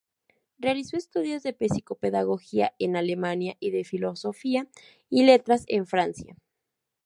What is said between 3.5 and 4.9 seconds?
y de filosofía